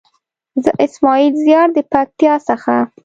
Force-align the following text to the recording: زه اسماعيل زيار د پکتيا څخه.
زه 0.63 0.71
اسماعيل 0.85 1.33
زيار 1.45 1.67
د 1.73 1.77
پکتيا 1.91 2.33
څخه. 2.49 2.75